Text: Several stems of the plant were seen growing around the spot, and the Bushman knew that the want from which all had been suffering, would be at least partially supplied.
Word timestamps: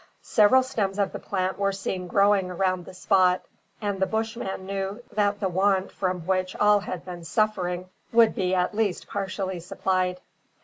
Several 0.23 0.63
stems 0.63 0.97
of 0.97 1.11
the 1.11 1.19
plant 1.19 1.59
were 1.59 1.71
seen 1.71 2.07
growing 2.07 2.49
around 2.49 2.85
the 2.85 2.93
spot, 2.95 3.43
and 3.79 3.99
the 3.99 4.07
Bushman 4.07 4.65
knew 4.65 5.03
that 5.11 5.39
the 5.39 5.47
want 5.47 5.91
from 5.91 6.21
which 6.25 6.55
all 6.55 6.79
had 6.79 7.05
been 7.05 7.23
suffering, 7.23 7.87
would 8.11 8.33
be 8.33 8.55
at 8.55 8.73
least 8.73 9.07
partially 9.07 9.59
supplied. 9.59 10.19